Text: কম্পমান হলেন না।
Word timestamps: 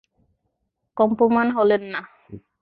কম্পমান 0.97 1.47
হলেন 1.57 1.83
না। 1.93 2.01